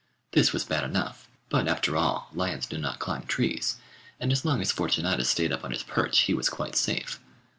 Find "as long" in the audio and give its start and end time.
4.31-4.59